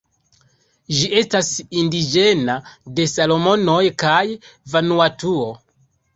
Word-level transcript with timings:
Ĝi 0.99 1.09
estas 1.19 1.51
indiĝena 1.81 2.55
de 3.01 3.07
Salomonoj 3.13 3.79
kaj 4.07 4.25
Vanuatuo. 4.75 5.47